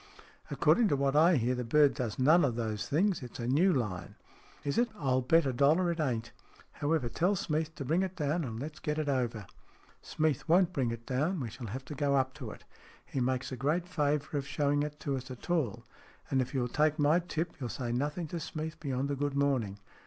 "According 0.49 0.87
to 0.87 0.95
what 0.95 1.15
I 1.15 1.35
hear, 1.35 1.53
the 1.53 1.63
bird 1.63 1.93
does 1.93 2.17
none 2.17 2.43
of 2.43 2.55
those 2.55 2.89
things. 2.89 3.21
It's 3.21 3.37
a 3.39 3.45
new 3.47 3.71
line."" 3.71 4.15
Is 4.63 4.79
it? 4.79 4.89
I'll 4.97 5.21
bet 5.21 5.45
a 5.45 5.53
dollar 5.53 5.91
it 5.91 5.99
ain't. 5.99 6.31
However, 6.71 7.07
tell 7.07 7.35
Smeath 7.35 7.75
to 7.75 7.85
bring 7.85 8.01
it 8.01 8.15
down, 8.15 8.43
and 8.43 8.59
let's 8.59 8.79
get 8.79 8.97
it 8.97 9.07
over." 9.07 9.45
"Smeath 10.01 10.49
won't 10.49 10.73
bring 10.73 10.89
it 10.89 11.05
down. 11.05 11.39
We 11.39 11.51
shall 11.51 11.67
have 11.67 11.85
to 11.85 11.93
go 11.93 12.15
up 12.15 12.33
to 12.41 12.49
it. 12.49 12.63
He 13.05 13.19
makes 13.19 13.51
a 13.51 13.55
great 13.55 13.87
favour 13.87 14.39
of 14.39 14.47
show 14.47 14.71
ing 14.71 14.81
it 14.81 14.99
to 15.01 15.15
us 15.17 15.29
at 15.29 15.51
all. 15.51 15.85
And, 16.31 16.41
if 16.41 16.55
you 16.55 16.61
will 16.61 16.67
take 16.67 16.97
my 16.97 17.19
tip, 17.19 17.53
you'll 17.59 17.69
say 17.69 17.91
nothing 17.91 18.25
to 18.29 18.39
Smeath 18.39 18.79
beyond 18.79 19.11
a 19.11 19.15
good 19.15 19.35
morning. 19.35 19.77